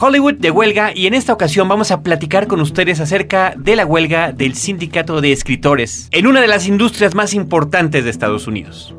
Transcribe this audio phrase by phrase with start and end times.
[0.00, 3.84] Hollywood de huelga y en esta ocasión vamos a platicar con ustedes acerca de la
[3.84, 8.94] huelga del sindicato de escritores en una de las industrias más importantes de Estados Unidos.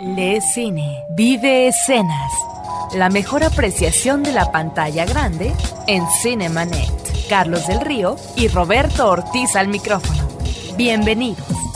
[0.00, 2.32] Le cine, vive escenas.
[2.94, 5.52] La mejor apreciación de la pantalla grande
[5.88, 7.26] en Cinemanet.
[7.28, 10.28] Carlos del Río y Roberto Ortiz al micrófono.
[10.76, 11.67] Bienvenidos.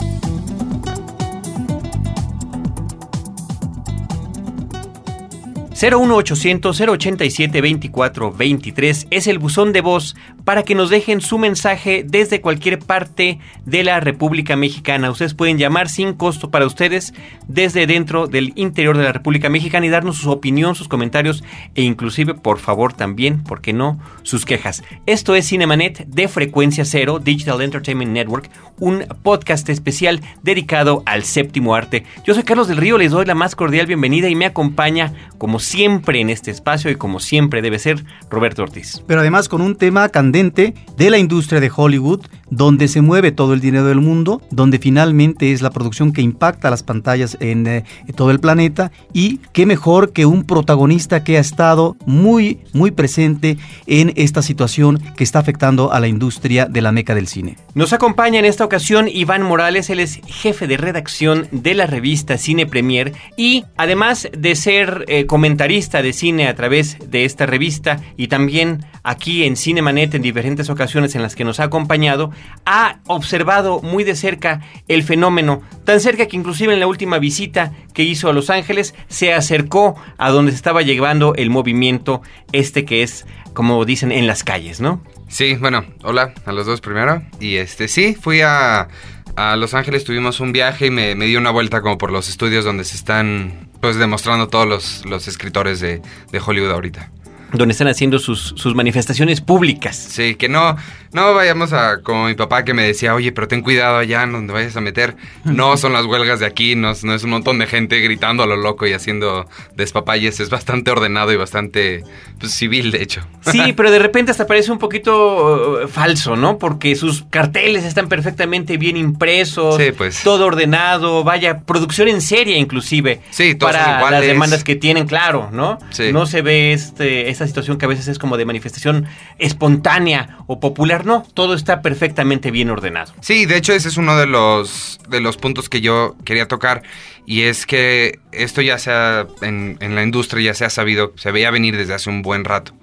[5.83, 10.15] 01800 087 2423 es el buzón de voz
[10.45, 15.11] para que nos dejen su mensaje desde cualquier parte de la República Mexicana.
[15.11, 17.13] Ustedes pueden llamar sin costo para ustedes
[17.49, 21.43] desde dentro del interior de la República Mexicana y darnos su opinión, sus comentarios
[21.75, 24.83] e inclusive, por favor, también, ¿por qué no?, sus quejas.
[25.05, 31.75] Esto es Cinemanet de Frecuencia Cero, Digital Entertainment Network, un podcast especial dedicado al séptimo
[31.75, 32.05] arte.
[32.25, 35.59] Yo soy Carlos del Río, les doy la más cordial bienvenida y me acompaña, como
[35.59, 39.03] siempre en este espacio y como siempre debe ser, Roberto Ortiz.
[39.07, 43.53] Pero además con un tema candente de la industria de Hollywood, donde se mueve todo
[43.53, 47.83] el dinero del mundo, donde finalmente es la producción que impacta las pantallas en eh,
[48.15, 53.57] todo el planeta y qué mejor que un protagonista que ha estado muy, muy presente
[53.87, 57.57] en esta situación que está afectando a la industria de la meca del cine.
[57.73, 62.37] Nos acompaña en esta ocasión Iván Morales, él es jefe de redacción de la revista
[62.37, 67.99] Cine Premier y además de ser eh, comentarista de cine a través de esta revista
[68.17, 72.31] y también aquí en Cinemanet en diferentes ocasiones en las que nos ha acompañado,
[72.65, 77.71] ha observado muy de cerca el fenómeno, tan cerca que inclusive en la última visita
[77.93, 82.83] que hizo a Los Ángeles se acercó a donde se estaba llevando el movimiento este
[82.83, 85.01] que es, como dicen, en las calles, ¿no?
[85.29, 87.23] Sí, bueno, hola a los dos primero.
[87.39, 88.89] Y este, sí, fui a,
[89.35, 92.29] a Los Ángeles, tuvimos un viaje y me, me di una vuelta como por los
[92.29, 97.11] estudios donde se están pues demostrando todos los, los escritores de, de Hollywood ahorita
[97.53, 99.95] donde están haciendo sus, sus, manifestaciones públicas.
[99.95, 100.75] Sí, que no,
[101.13, 104.51] no vayamos a como mi papá que me decía, oye, pero ten cuidado allá donde
[104.51, 105.15] vayas a meter.
[105.43, 108.47] No son las huelgas de aquí, no, no, es un montón de gente gritando a
[108.47, 110.39] lo loco y haciendo despapalles.
[110.39, 112.03] Es bastante ordenado y bastante
[112.39, 113.21] pues, civil, de hecho.
[113.41, 116.57] Sí, pero de repente hasta parece un poquito uh, falso, ¿no?
[116.57, 120.23] Porque sus carteles están perfectamente bien impresos, sí, pues.
[120.23, 123.21] todo ordenado, vaya, producción en serie inclusive.
[123.29, 125.77] Sí, para las demandas que tienen, claro, ¿no?
[125.91, 126.11] Sí.
[126.11, 129.05] No se ve este, esta situación que a veces es como de manifestación
[129.37, 133.13] espontánea o popular, no, todo está perfectamente bien ordenado.
[133.21, 136.83] Sí, de hecho ese es uno de los, de los puntos que yo quería tocar
[137.25, 141.13] y es que esto ya se ha, en, en la industria ya se ha sabido,
[141.15, 142.73] se veía venir desde hace un buen rato.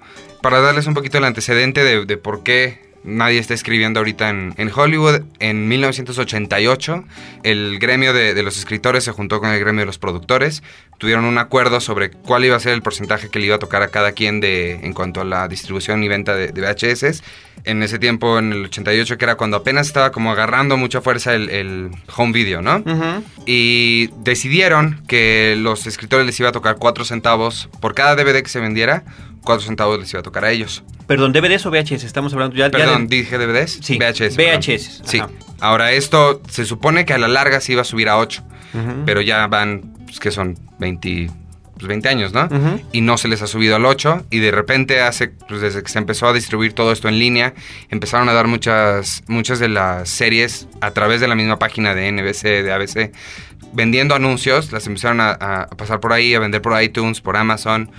[0.41, 4.53] Para darles un poquito el antecedente de, de por qué nadie está escribiendo ahorita en,
[4.57, 5.21] en, Hollywood.
[5.39, 7.03] En 1988,
[7.43, 10.63] el gremio de, de, los escritores se juntó con el gremio de los productores.
[10.97, 13.81] Tuvieron un acuerdo sobre cuál iba a ser el porcentaje que le iba a tocar
[13.81, 17.23] a cada quien de, en cuanto a la distribución y venta de, de VHS.
[17.63, 21.35] En ese tiempo, en el 88, que era cuando apenas estaba como agarrando mucha fuerza
[21.35, 22.77] el, el home video, ¿no?
[22.77, 23.23] Uh -huh.
[23.45, 28.49] Y decidieron que los escritores les iba a tocar 4 centavos por cada DVD que
[28.49, 29.03] se vendiera
[29.43, 30.83] 4 centavos les iba a tocar a ellos.
[31.07, 32.03] Perdón, ¿DVDs o VHS?
[32.03, 33.15] Estamos hablando ya, Perdón, ya de...
[33.17, 33.79] dije DVDs.
[33.81, 34.37] Sí, VHS.
[34.37, 35.01] VHS.
[35.05, 35.21] Sí.
[35.59, 38.43] Ahora, esto se supone que a la larga se iba a subir a 8,
[38.73, 39.05] uh -huh.
[39.05, 41.29] pero ya van, pues, que son 20,
[41.75, 42.43] pues 20 años, ¿no?
[42.45, 42.81] Uh -huh.
[42.93, 45.89] Y no se les ha subido al 8 y de repente hace, pues desde que
[45.89, 47.53] se empezó a distribuir todo esto en línea,
[47.89, 52.11] empezaron a dar muchas, muchas de las series a través de la misma página de
[52.11, 53.11] NBC, de ABC,
[53.73, 57.89] vendiendo anuncios, las empezaron a, a pasar por ahí, a vender por iTunes, por Amazon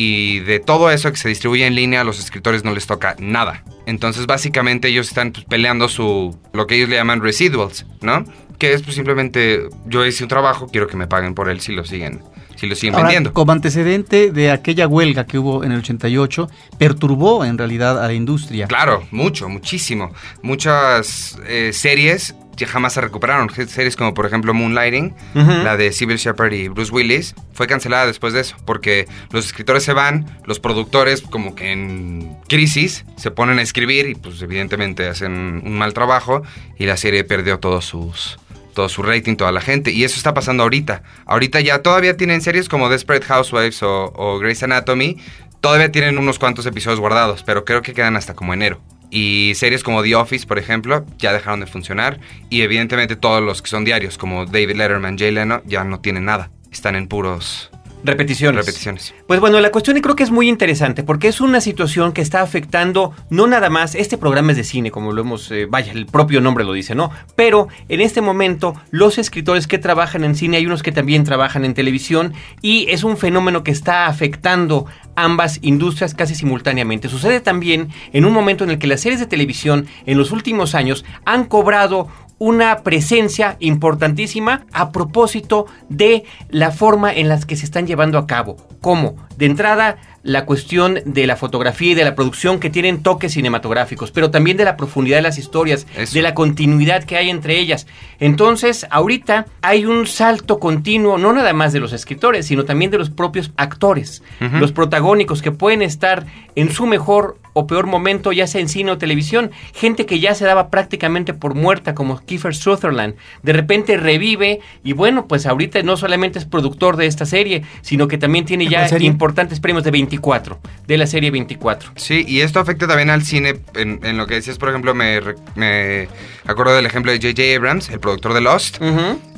[0.00, 3.16] y de todo eso que se distribuye en línea a los escritores no les toca
[3.18, 3.64] nada.
[3.84, 8.24] Entonces básicamente ellos están pues, peleando su lo que ellos le llaman residuals, ¿no?
[8.58, 11.72] Que es pues simplemente yo hice un trabajo, quiero que me paguen por él si
[11.72, 12.20] lo siguen
[12.54, 13.32] si lo siguen Ahora, vendiendo.
[13.32, 18.14] Como antecedente de aquella huelga que hubo en el 88, perturbó en realidad a la
[18.14, 18.68] industria.
[18.68, 20.12] Claro, mucho, muchísimo.
[20.42, 23.48] Muchas eh, series que jamás se recuperaron.
[23.50, 25.62] Series como por ejemplo Moonlighting, uh -huh.
[25.62, 29.84] la de Sybil Shepard y Bruce Willis, fue cancelada después de eso, porque los escritores
[29.84, 35.06] se van, los productores como que en crisis se ponen a escribir y pues evidentemente
[35.06, 36.42] hacen un mal trabajo
[36.76, 38.38] y la serie perdió todos sus
[38.74, 39.90] todo su rating, toda la gente.
[39.90, 41.02] Y eso está pasando ahorita.
[41.26, 45.16] Ahorita ya todavía tienen series como Desperate Housewives o, o Grey's Anatomy.
[45.60, 48.80] Todavía tienen unos cuantos episodios guardados, pero creo que quedan hasta como enero.
[49.10, 52.20] Y series como The Office, por ejemplo, ya dejaron de funcionar.
[52.50, 56.24] Y evidentemente todos los que son diarios, como David Letterman, Jay Leno, ya no tienen
[56.24, 56.50] nada.
[56.70, 57.70] Están en puros
[58.04, 58.64] Repeticiones.
[58.64, 59.14] Repeticiones.
[59.26, 62.22] Pues bueno, la cuestión y creo que es muy interesante porque es una situación que
[62.22, 65.92] está afectando no nada más, este programa es de cine, como lo hemos, eh, vaya,
[65.92, 67.10] el propio nombre lo dice, ¿no?
[67.34, 71.64] Pero en este momento los escritores que trabajan en cine, hay unos que también trabajan
[71.64, 74.86] en televisión y es un fenómeno que está afectando
[75.16, 77.08] ambas industrias casi simultáneamente.
[77.08, 80.74] Sucede también en un momento en el que las series de televisión en los últimos
[80.74, 87.64] años han cobrado una presencia importantísima a propósito de la forma en la que se
[87.64, 88.56] están llevando a cabo.
[88.80, 89.16] ¿Cómo?
[89.36, 94.10] De entrada, la cuestión de la fotografía y de la producción que tienen toques cinematográficos,
[94.10, 96.14] pero también de la profundidad de las historias, Eso.
[96.14, 97.86] de la continuidad que hay entre ellas.
[98.20, 102.98] Entonces, ahorita hay un salto continuo, no nada más de los escritores, sino también de
[102.98, 108.46] los propios actores, los protagónicos que pueden estar en su mejor o peor momento, ya
[108.46, 112.54] sea en cine o televisión, gente que ya se daba prácticamente por muerta, como Kiefer
[112.54, 117.64] Sutherland, de repente revive y bueno, pues ahorita no solamente es productor de esta serie,
[117.82, 121.92] sino que también tiene ¿De ya importantes premios de 24, de la serie 24.
[121.96, 123.60] Sí, y esto afecta también al cine.
[123.74, 125.20] En, en lo que decías, por ejemplo, me,
[125.54, 126.08] me
[126.46, 127.56] acuerdo del ejemplo de J.J.
[127.56, 128.78] Abrams, el productor de Lost.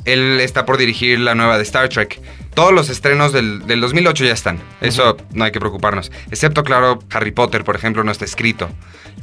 [0.05, 2.19] Él está por dirigir la nueva de Star Trek.
[2.53, 4.59] Todos los estrenos del, del 2008 ya están.
[4.81, 6.11] Eso no hay que preocuparnos.
[6.31, 8.69] Excepto, claro, Harry Potter, por ejemplo, no está escrito.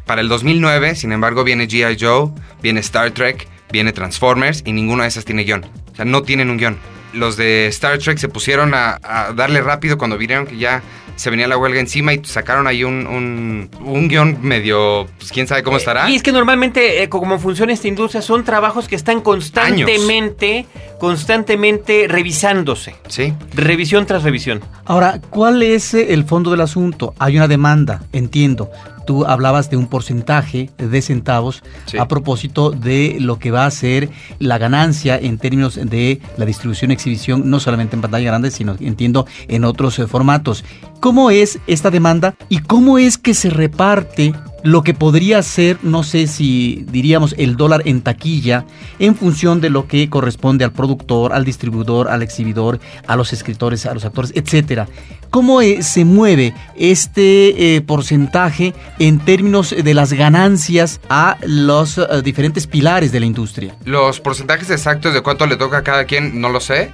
[0.07, 1.97] Para el 2009, sin embargo, viene G.I.
[2.01, 2.31] Joe,
[2.63, 5.65] viene Star Trek, viene Transformers y ninguna de esas tiene guion.
[5.93, 6.79] O sea, no tienen un guion.
[7.13, 10.83] Los de Star Trek se pusieron a, a darle rápido cuando vieron que ya
[11.19, 15.49] se venía la huelga encima y sacaron ahí un, un, un guion medio, pues quién
[15.49, 16.09] sabe cómo estará.
[16.09, 20.67] Y es que normalmente, eh, como funciona esta industria, son trabajos que están constantemente,
[21.01, 22.95] constantemente revisándose.
[23.09, 23.35] Sí.
[23.53, 24.61] Revisión tras revisión.
[24.85, 27.15] Ahora, ¿cuál es eh, el fondo del asunto?
[27.19, 28.71] Hay una demanda, entiendo.
[29.09, 31.97] Tú hablabas de un porcentaje de centavos Sí.
[31.97, 36.91] a propósito de lo que va a ser la ganancia en términos de la distribución
[36.91, 40.63] y exhibición, no solamente en pantalla grande, sino entiendo en otros eh, formatos.
[41.01, 44.35] ¿Cómo es esta demanda y cómo es que se reparte
[44.65, 48.67] lo que podría ser, no sé si diríamos el dólar en taquilla,
[48.99, 53.87] en función de lo que corresponde al productor, al distribuidor, al exhibidor, a los escritores,
[53.87, 54.89] a los actores, etcétera.
[55.31, 62.03] ¿Cómo eh, se mueve este eh, porcentaje en términos de las ganancias a los eh,
[62.25, 63.75] diferentes pilares de la industria?
[63.85, 66.91] Los porcentajes exactos de cuánto le toca a cada quien no lo sé,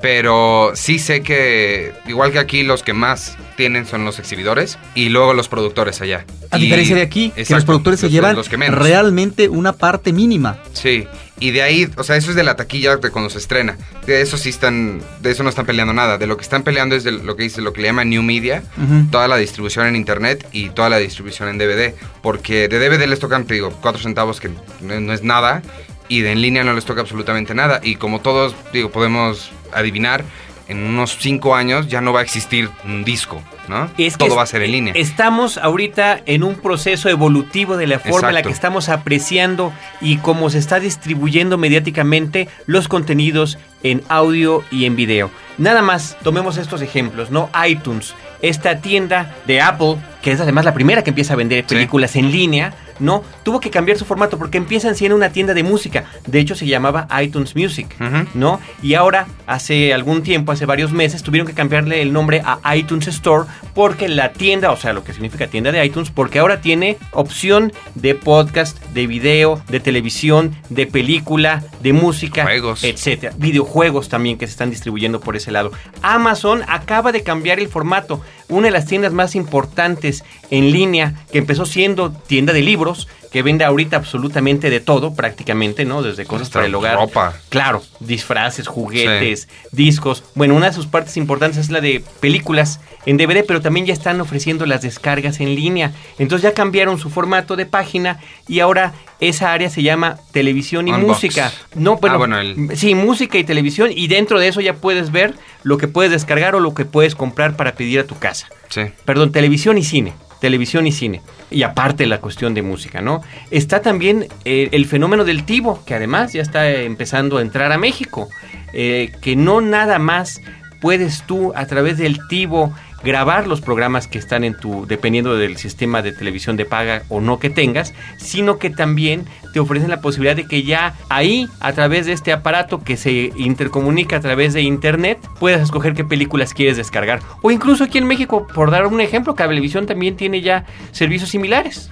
[0.00, 5.10] pero sí sé que igual que aquí los que más tienen son los exhibidores y
[5.10, 6.24] luego los productores allá.
[6.50, 8.78] A diferencia de aquí, que los productores se los- llevan los que menos.
[8.78, 10.58] realmente una parte mínima.
[10.72, 11.06] Sí,
[11.40, 13.76] y de ahí, o sea, eso es de la taquilla de cuando se estrena.
[14.06, 16.16] De eso sí están, de eso no están peleando nada.
[16.16, 18.22] De lo que están peleando es de lo que dice, lo que le llaman New
[18.22, 18.62] Media,
[19.10, 21.94] toda la distribución en internet y toda la distribución en DVD.
[22.22, 24.50] Porque de DVD les tocan, te digo, cuatro centavos que
[24.80, 25.62] no, no es nada.
[26.06, 27.80] Y de en línea no les toca absolutamente nada.
[27.82, 30.24] Y como todos, digo, podemos adivinar,
[30.68, 33.90] en unos cinco años ya no va a existir un disco, ¿no?
[33.98, 34.94] Es Todo va a ser en línea.
[34.96, 40.16] Estamos ahorita en un proceso evolutivo de la forma en la que estamos apreciando y
[40.18, 45.30] cómo se está distribuyendo mediáticamente los contenidos en audio y en video.
[45.58, 47.50] Nada más, tomemos estos ejemplos, ¿no?
[47.66, 51.74] iTunes, esta tienda de Apple, que es además la primera que empieza a vender Sí.
[51.74, 53.22] películas en línea, ¿no?
[53.42, 56.04] Tuvo que cambiar su formato porque empiezan siendo una tienda de música.
[56.26, 57.94] De hecho, se llamaba iTunes Music.
[58.34, 58.60] ¿no?
[58.82, 63.08] Y ahora, hace algún tiempo, hace varios meses, tuvieron que cambiarle el nombre a iTunes
[63.08, 66.96] Store porque la tienda, o sea, lo que significa tienda de iTunes, porque ahora tiene
[67.12, 72.84] opción de podcast, de video, de televisión, de película, de música, Juegos.
[72.84, 73.34] etcétera.
[73.36, 75.72] Videojuegos también que se están distribuyendo por ese lado.
[76.02, 78.20] Amazon acaba de cambiar el formato.
[78.48, 83.42] Una de las tiendas más importantes en línea, que empezó siendo tienda de libros, que
[83.42, 86.02] vende ahorita absolutamente de todo, prácticamente, ¿no?
[86.02, 86.94] Desde cosas para el hogar.
[86.96, 87.34] ropa.
[87.48, 90.22] Claro, disfraces, juguetes, discos.
[90.36, 93.92] Bueno, una de sus partes importantes es la de películas en DVD, pero también ya
[93.92, 95.92] están ofreciendo las descargas en línea.
[96.18, 100.92] Entonces ya cambiaron su formato de página y ahora esa área se llama televisión y
[100.92, 101.08] Unbox.
[101.24, 101.52] música.
[101.74, 105.10] No, bueno, Ah, bueno, el- sí, música y televisión y dentro de eso ya puedes
[105.10, 105.34] ver
[105.64, 108.33] lo que puedes descargar o lo que puedes comprar para pedir a tu casa.
[108.68, 108.82] Sí.
[109.04, 110.12] Perdón, televisión y cine.
[110.40, 111.22] Televisión y cine.
[111.50, 113.22] Y aparte la cuestión de música, ¿no?
[113.50, 117.78] Está también eh, el fenómeno del tivo, que además ya está empezando a entrar a
[117.78, 118.28] México.
[118.72, 120.40] Eh, que no nada más
[120.80, 122.74] puedes tú a través del tivo
[123.04, 127.20] grabar los programas que están en tu, dependiendo del sistema de televisión de paga o
[127.20, 131.72] no que tengas, sino que también te ofrecen la posibilidad de que ya ahí, a
[131.72, 136.54] través de este aparato que se intercomunica a través de internet, puedas escoger qué películas
[136.54, 137.20] quieres descargar.
[137.42, 141.90] O incluso aquí en México, por dar un ejemplo, Cablevisión también tiene ya servicios similares.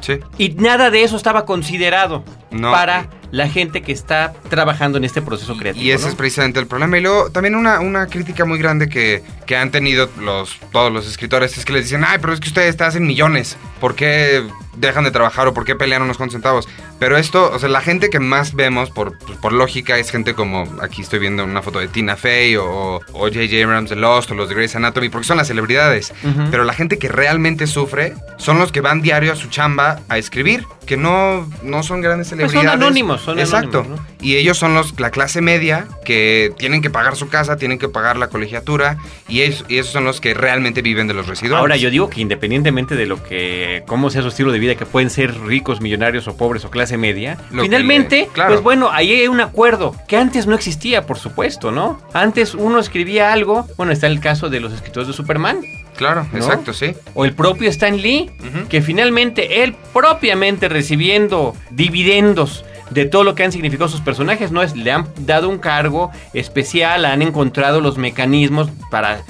[0.00, 0.14] Sí.
[0.38, 2.72] Y nada de eso estaba considerado No.
[2.72, 5.84] para la gente que está trabajando en este proceso creativo.
[5.84, 6.10] Y ese ¿no?
[6.10, 6.96] es precisamente el problema.
[6.98, 11.08] Y luego también una, una crítica muy grande que, que han tenido los, todos los
[11.08, 14.44] escritores es que les dicen, ay, pero es que ustedes te hacen millones, ¿por qué
[14.76, 16.68] dejan de trabajar o por qué pelean unos con centavos?
[16.98, 20.34] Pero esto, o sea, la gente que más vemos por, pues, por lógica es gente
[20.34, 23.62] como, aquí estoy viendo una foto de Tina Fey o J.J.
[23.64, 26.12] Abrams de Lost o los de Grey's Anatomy, porque son las celebridades.
[26.50, 30.18] Pero la gente que realmente sufre son los que van diario a su chamba a
[30.18, 32.70] escribir, que no, no son grandes Pues celebridades.
[32.70, 33.80] son anónimos, son Exacto.
[33.80, 34.14] anónimos, ¿no?
[34.20, 37.88] Y ellos son los, la clase media que tienen que pagar su casa, tienen que
[37.88, 41.58] pagar la colegiatura y, ellos, y esos son los que realmente viven de los residuos.
[41.58, 44.86] Ahora, yo digo que independientemente de lo que, cómo sea su estilo de vida, que
[44.86, 48.50] pueden ser ricos, millonarios o pobres o clase media, Lo finalmente, le- claro.
[48.52, 52.00] pues bueno, ahí hay un acuerdo que antes no existía, por supuesto, ¿no?
[52.12, 55.58] Antes uno escribía algo, bueno, está el caso de los escritores de Superman,
[55.96, 56.38] Claro, ¿no?
[56.38, 56.94] exacto, sí.
[57.14, 58.30] o el propio Stan Lee,
[58.68, 64.62] que finalmente él propiamente recibiendo dividendos de todo lo que han significado sus personajes, no
[64.62, 69.22] es le han dado un cargo especial, han encontrado los mecanismos para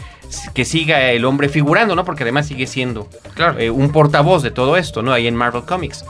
[0.55, 2.05] que siga el hombre figurando, ¿no?
[2.05, 3.59] Porque además sigue siendo Claro.
[3.59, 5.13] eh, un portavoz de todo esto, ¿no?
[5.13, 6.05] Ahí en Marvel Comics.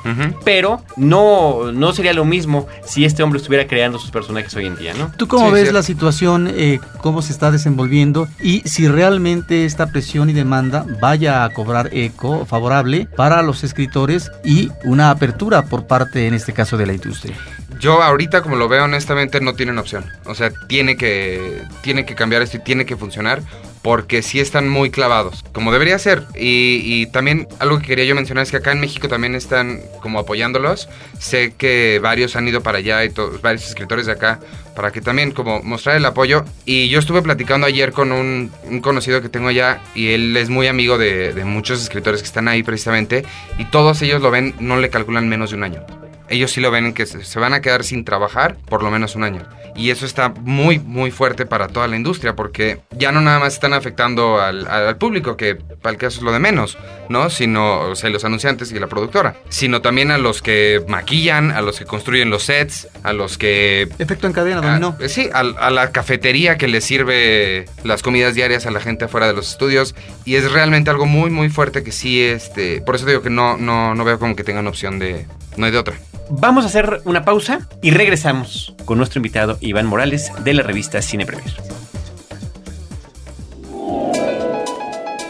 [0.44, 4.76] Pero no, no sería lo mismo si este hombre estuviera creando sus personajes hoy en
[4.76, 5.12] día, ¿no?
[5.16, 5.78] ¿Tú cómo Sí, ves cierto.
[5.78, 11.44] la situación, eh, cómo se está desenvolviendo y si realmente esta presión y demanda vaya
[11.44, 16.76] a cobrar eco favorable para los escritores y una apertura por parte, en este caso,
[16.76, 17.34] de la industria?
[17.80, 20.04] Yo ahorita, como lo veo, honestamente, no tienen opción.
[20.26, 23.42] O sea, tiene que, tiene que cambiar esto y tiene que funcionar
[23.84, 26.22] porque sí están muy clavados, como debería ser.
[26.34, 30.18] Y, también algo que quería yo mencionar es que acá en México también están como
[30.18, 30.88] apoyándolos.
[31.18, 33.12] Sé que varios han ido para allá y
[33.42, 34.40] varios escritores de acá
[34.74, 36.46] para que también como mostrar el apoyo.
[36.64, 38.50] Y yo estuve platicando ayer con un,
[38.80, 42.62] conocido que tengo allá y él es muy amigo de, muchos escritores que están ahí
[42.62, 43.22] precisamente
[43.58, 45.84] y todos ellos lo ven, no le calculan menos de un año
[46.30, 49.24] ellos sí lo ven que se van a quedar sin trabajar por lo menos un
[49.24, 49.46] año.
[49.76, 53.54] Y eso está muy, muy fuerte para toda la industria, porque ya no nada más
[53.54, 56.78] están afectando al, al público, que para el caso es lo de menos,
[57.08, 57.28] ¿no?
[57.30, 61.60] Sino, o sea, los anunciantes y la productora, sino también a los que maquillan, a
[61.60, 64.96] los que construyen los sets, a los que Efecto en cadena, Ah, dominó.
[65.00, 69.26] eh, sí, a, la cafetería que le sirve las comidas diarias a la gente afuera
[69.26, 69.94] de los estudios.
[70.24, 72.80] Y es realmente algo muy, muy fuerte que sí, este.
[72.82, 75.26] Por eso digo que no, no, no veo como que tengan opción de.
[75.56, 75.94] No hay de otra.
[76.30, 81.02] Vamos a hacer una pausa y regresamos con nuestro invitado Iván Morales de la revista
[81.02, 81.54] Cine Premier.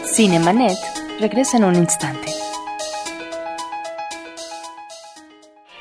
[0.05, 0.77] Cinemanet
[1.19, 2.31] regresa en un instante.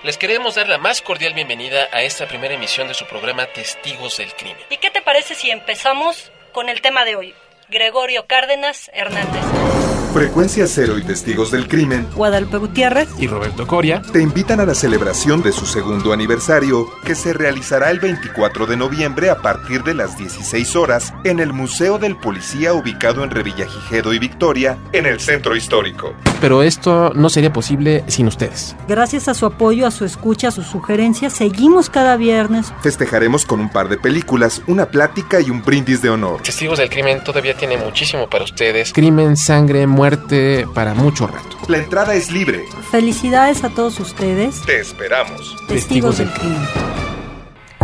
[0.03, 4.19] Les queremos dar la más cordial bienvenida a esta primera emisión de su programa Testigos
[4.19, 4.59] del Crimen.
[4.69, 7.35] ¿Y qué te parece si empezamos con el tema de hoy?
[7.71, 9.74] Gregorio Cárdenas Hernández.
[10.15, 13.09] Frecuencia Cero y Testigos del Crimen Guadalupe Gutiérrez.
[13.19, 17.91] Y Roberto Coria, te invitan a la celebración de su segundo aniversario, que se realizará
[17.91, 22.75] el 24 de noviembre a partir de las 16 horas en el Museo del Policía
[22.75, 26.15] ubicado en Revillagigedo y Victoria, en el centro histórico.
[26.45, 28.77] Pero esto no sería posible sin ustedes.
[28.87, 32.71] Gracias a su apoyo, a su escucha, a sus sugerencias, seguimos cada viernes.
[32.83, 36.43] Festejaremos con un par de películas, una plática y un brindis de honor.
[36.43, 38.93] Testigos del Crimen todavía tiene muchísimo para ustedes.
[38.93, 41.57] Crimen, sangre, muerte, para mucho rato.
[41.69, 42.67] La entrada es libre.
[42.91, 45.57] Felicidades a todos ustedes, Te esperamos.
[45.67, 46.61] testigos del crimen.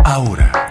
[0.03, 0.70] Ahora,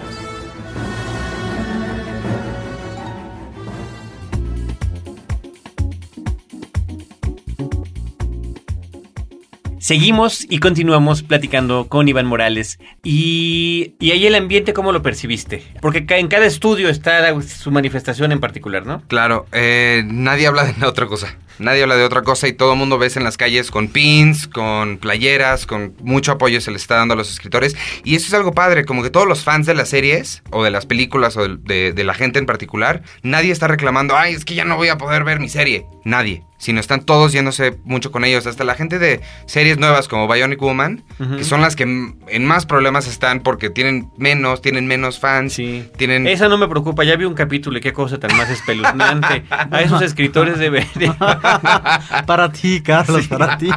[9.91, 12.79] Seguimos y continuamos platicando con Iván Morales.
[13.03, 15.65] Y, y ahí el ambiente, ¿cómo lo percibiste?
[15.81, 19.01] Porque en cada estudio está su manifestación en particular, ¿no?
[19.09, 21.35] Claro, eh, nadie habla de otra cosa.
[21.59, 24.47] Nadie habla de otra cosa y todo el mundo ves en las calles con pins,
[24.47, 27.75] con playeras, con mucho apoyo se le está dando a los escritores.
[28.03, 30.71] Y eso es algo padre, como que todos los fans de las series o de
[30.71, 34.45] las películas o de, de- de la gente en particular, nadie está reclamando, ay, es
[34.45, 35.85] que ya no voy a poder ver mi serie.
[36.03, 36.43] Nadie.
[36.57, 38.45] Sino están todos yéndose mucho con ellos.
[38.45, 41.03] Hasta la gente de series nuevas como Bionic Woman,
[41.37, 45.53] que son las que en más problemas están porque tienen menos, tienen menos fans.
[45.53, 45.87] Sí.
[45.97, 46.27] Tienen...
[46.27, 49.43] Esa no me preocupa, ya vi un capítulo y qué cosa tan más espeluznante.
[49.49, 50.69] A esos escritores de...
[50.69, 50.85] de-
[52.25, 53.69] para ti, Carlos, para ti.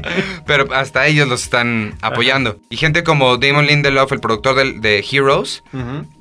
[0.46, 2.58] Pero hasta ellos los están apoyando.
[2.70, 5.62] Y gente como Damon Lindelof, el productor del- de, Heroes,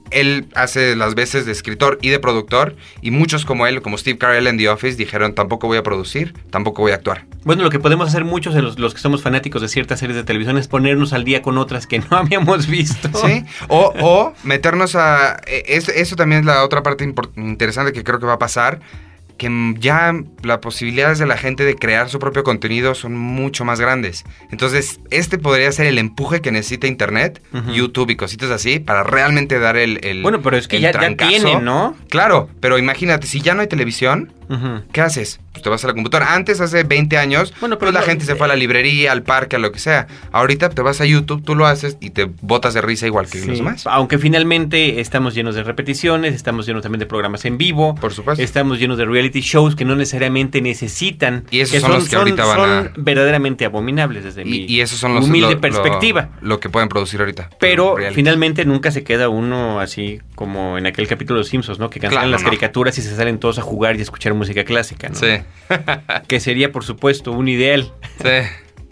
[0.09, 4.17] él hace las veces de escritor y de productor y muchos como él, como Steve
[4.17, 7.25] Carell en The Office, dijeron tampoco voy a producir, tampoco voy a actuar.
[7.45, 10.17] Bueno, lo que podemos hacer muchos de los, los que somos fanáticos de ciertas series
[10.17, 13.09] de televisión es ponernos al día con otras que no habíamos visto.
[13.25, 15.37] Sí, o, o meternos a...
[15.47, 17.05] e- es- Eso también es la otra parte
[17.37, 18.81] interesante que creo que va a pasar,
[19.41, 23.79] que ya las posibilidades de la gente de crear su propio contenido son mucho más
[23.79, 24.23] grandes.
[24.51, 27.41] Entonces, este podría ser el empuje que necesita Internet.
[27.73, 29.99] YouTube y cositas así, para realmente dar el...
[30.05, 30.99] el- Bueno, pero es que ya, ya
[31.59, 31.95] ¿no?
[32.09, 34.31] Claro, pero imagínate, si ya no hay televisión,
[34.91, 35.39] ¿qué haces?
[35.51, 36.33] Pues te vas a la computadora.
[36.33, 39.21] Antes, hace 20 años, Bueno, pues pero la gente se fue a la librería, al
[39.23, 40.07] parque, a lo que sea.
[40.31, 43.39] Ahorita te vas a YouTube, tú lo haces y te botas de risa igual que
[43.39, 43.85] Sí, los demás.
[43.87, 47.95] Aunque finalmente estamos llenos de repeticiones, estamos llenos también de programas en vivo.
[47.95, 48.41] Por supuesto.
[48.43, 51.43] Estamos llenos de reality shows que no necesariamente necesitan.
[51.51, 54.81] Y esos son los que ahorita van son a- verdaderamente abominables desde mi Y, y
[54.81, 56.29] esos son los humilde lo- perspectiva.
[56.41, 57.49] Lo, que pueden producir ahorita.
[57.59, 61.89] Pero finalmente nunca se queda uno así como en aquel capítulo de Los Simpsons, ¿no?
[61.89, 62.45] Que cancelan Claro, las no.
[62.47, 65.15] caricaturas y se salen todos a jugar y a escuchar música clásica, ¿no?
[65.15, 65.27] Sí.
[66.27, 67.93] Que sería, por supuesto, un ideal.
[68.21, 68.47] Sí.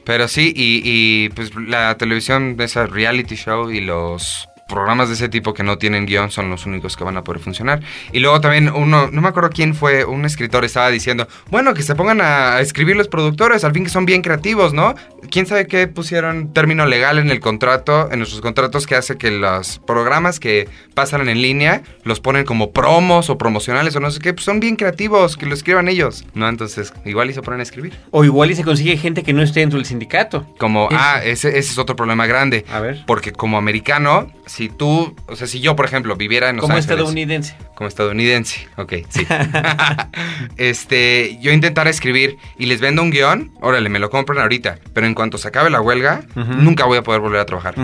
[0.05, 5.27] Pero sí, y, y, pues la televisión, esa reality show y los programas de ese
[5.27, 7.81] tipo que no tienen guion son los únicos que van a poder funcionar.
[8.13, 11.83] Y luego también uno, no me acuerdo quién fue, un escritor estaba diciendo, bueno, que
[11.83, 14.95] se pongan a escribir los productores, al fin que son bien creativos, ¿no?
[15.29, 19.31] ¿Quién sabe qué pusieron término legal en el contrato, en nuestros contratos que hace que
[19.31, 24.19] los programas que pasan en línea los ponen como promos o promocionales o no sé
[24.19, 26.47] qué, pues son bien creativos, que lo escriban ellos, ¿no?
[26.47, 27.97] Entonces, igual y se ponen a escribir.
[28.11, 30.45] O igual y se consigue gente que no esté dentro del sindicato.
[30.57, 32.65] Como, ah, ese, ese es otro problema grande.
[32.71, 33.03] A ver.
[33.07, 36.75] Porque como americano, si tú, o sea, si yo, por ejemplo, viviera en Los Como
[36.75, 36.91] Ángeles.
[36.91, 37.55] estadounidense.
[37.75, 39.25] Como estadounidense, ok, sí.
[40.57, 44.79] este, yo intentara escribir y les vendo un guion, órale, me lo compran ahorita.
[44.93, 47.75] Pero en cuanto se acabe la huelga, nunca voy a poder volver a trabajar.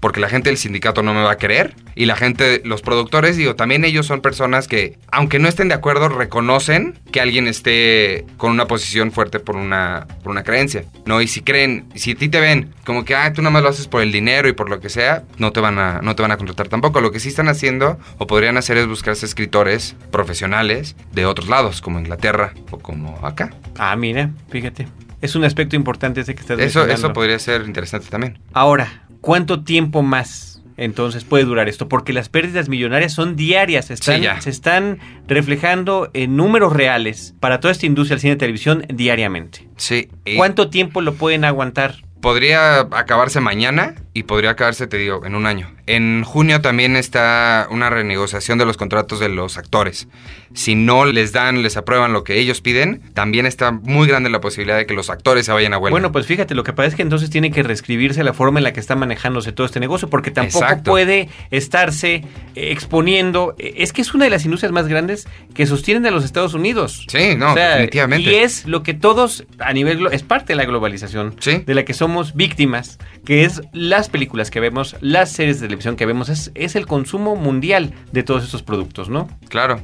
[0.00, 1.74] Porque la gente del sindicato no me va a querer.
[1.94, 5.74] Y la gente, los productores, digo, también ellos son personas que, aunque no estén de
[5.74, 10.84] acuerdo, reconocen que alguien esté con una posición fuerte por una, por una creencia.
[11.06, 11.20] ¿No?
[11.20, 13.68] Y si creen, si a ti te ven como que, ah, tú nada más lo
[13.68, 16.22] haces por el dinero y por lo que sea, no te van a, no te
[16.22, 17.00] van a contratar tampoco.
[17.00, 21.80] Lo que sí están haciendo o podrían hacer es buscarse escritores profesionales de otros lados,
[21.80, 23.54] como Inglaterra o como acá.
[23.78, 24.88] Ah, mira, fíjate.
[25.20, 26.94] Es un aspecto importante ese que estás Eso, mencionando.
[27.06, 28.40] eso podría ser interesante también.
[28.52, 31.88] Ahora, ¿cuánto tiempo más entonces puede durar esto?
[31.88, 37.36] Porque las pérdidas millonarias son diarias, se están, Sí, se están reflejando en números reales
[37.38, 39.68] para toda esta industria del cine y televisión diariamente.
[39.76, 40.08] Sí.
[40.36, 41.94] ¿Cuánto tiempo lo pueden aguantar?
[42.20, 45.70] Podría acabarse mañana y podría acabarse, te digo, en un año.
[45.86, 50.08] En junio también está una renegociación de los contratos de los actores.
[50.54, 54.40] Si no les dan, les aprueban lo que ellos piden, también está muy grande la
[54.40, 55.92] posibilidad de que los actores se vayan a huelga.
[55.92, 58.64] Bueno, pues fíjate, lo que pasa es que entonces tiene que reescribirse la forma en
[58.64, 60.90] la que está manejándose todo este negocio, porque tampoco Exacto.
[60.90, 62.14] puede estarse
[62.54, 63.54] eh, exponiendo.
[63.58, 66.54] eh, Es que es una de las industrias más grandes que sostienen a los Estados
[66.54, 67.06] Unidos.
[67.08, 68.30] Sí, no, O sea, definitivamente.
[68.30, 71.62] Y es lo que todos a nivel es parte de la globalización, Sí.
[71.66, 75.96] de la que somos víctimas, que es las películas que vemos, las series de televisión
[75.96, 79.28] que vemos, es, es el consumo mundial de todos estos productos, ¿no?
[79.48, 79.80] Claro.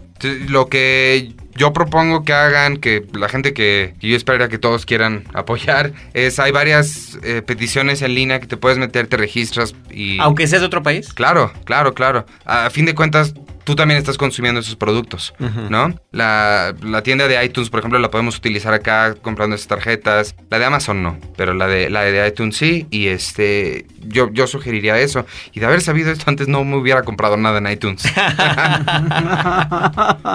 [0.49, 4.87] Lo que yo propongo que hagan, que la gente que, que yo esperaría que todos
[4.87, 9.75] quieran apoyar, es hay varias eh, peticiones en línea que te puedes meter, te registras
[9.91, 10.19] y...
[10.21, 11.13] Aunque seas de otro país.
[11.13, 12.27] Claro, claro, claro.
[12.45, 15.35] A fin de cuentas, tú también estás consumiendo esos productos.
[15.39, 15.95] ¿no?
[16.13, 20.37] La, la tienda de iTunes, por ejemplo, la podemos utilizar acá comprando esas tarjetas.
[20.51, 22.87] La de Amazon no, pero la de, la de iTunes sí.
[22.91, 25.27] Y este, yo, yo sugeriría eso.
[25.53, 28.03] Y de haber sabido esto antes, no me hubiera comprado nada en iTunes.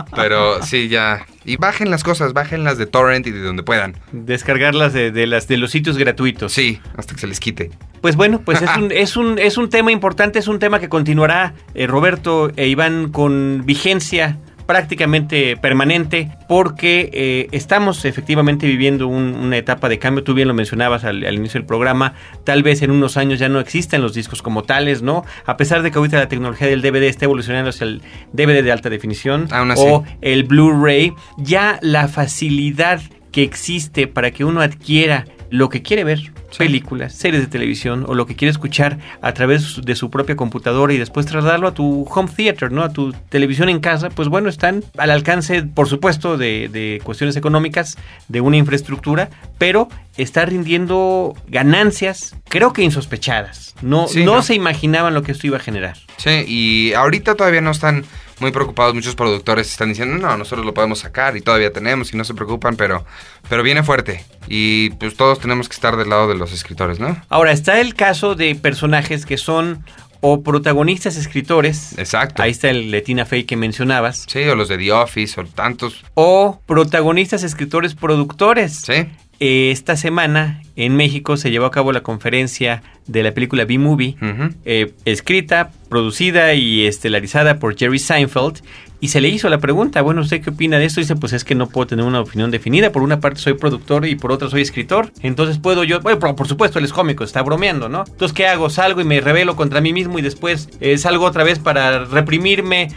[0.16, 1.26] pero sí, ya.
[1.50, 3.96] Y bajen las cosas, bajen las de Torrent y de donde puedan.
[4.12, 6.54] Descargarlas de, de las de los sitios gratuitos.
[6.54, 7.72] Sí, hasta que se les quite.
[8.02, 10.90] Pues bueno, pues es un, es un, es un tema importante, es un tema que
[10.90, 14.38] continuará, eh, Roberto e Iván, con vigencia
[14.70, 20.54] prácticamente permanente, porque eh, estamos efectivamente viviendo un- una etapa de cambio, tú bien lo
[20.54, 24.14] mencionabas al, al inicio del programa, tal vez en unos años ya no existen los
[24.14, 25.26] discos como tales, ¿no?
[25.48, 28.72] A pesar de que ahorita la tecnología del DVD está evolucionando hacia el DVD de
[28.72, 29.82] alta definición Aún así.
[29.84, 33.02] o el Blu-ray, ya la facilidad
[33.32, 38.14] que existe para que uno adquiera lo que quiere ver, películas, series de televisión o
[38.14, 42.04] lo que quiere escuchar a través de su propia computadora y después trasladarlo a tu
[42.10, 42.84] home theater, ¿no?
[42.84, 47.36] A tu televisión en casa, pues bueno, están al alcance, por supuesto, de, de cuestiones
[47.36, 53.76] económicas, de una infraestructura, pero está rindiendo ganancias, creo que insospechadas.
[53.82, 54.42] No, Sí, no ¿no?
[54.42, 55.96] se imaginaban lo que esto iba a generar.
[56.18, 58.04] Sí, y ahorita todavía no están
[58.42, 58.94] muy preocupados.
[58.94, 62.34] Muchos productores están diciendo, no, nosotros lo podemos sacar y todavía tenemos y no se
[62.34, 63.06] preocupan, pero,
[63.50, 64.24] pero viene fuerte.
[64.48, 67.22] Y pues todos tenemos que estar del lado de los escritores, ¿no?
[67.30, 69.84] Ahora, está el caso de personajes que son
[70.22, 71.98] o protagonistas escritores.
[71.98, 72.44] Exacto.
[72.44, 74.26] Ahí está el Letina Fey que mencionabas.
[74.28, 76.04] Sí, o los de The Office, o tantos.
[76.14, 78.82] O protagonistas escritores productores.
[78.82, 79.08] Sí.
[79.40, 84.18] Esta semana en México se llevó a cabo la conferencia de la película B-Movie,
[84.66, 88.62] eh, escrita, producida y estelarizada por Jerry Seinfeld.
[89.02, 91.00] Y se le hizo la pregunta, bueno, ¿usted qué opina de esto?
[91.00, 92.92] Dice, pues es que no puedo tener una opinión definida.
[92.92, 95.14] Por una parte soy productor y por otra soy escritor.
[95.22, 98.04] Entonces puedo yo, bueno, por, por supuesto él es cómico, está bromeando, ¿no?
[98.06, 98.70] Entonces, ¿qué hago?
[98.70, 102.90] Salgo y me rebelo contra mí mismo y después eh, salgo otra vez para reprimirme.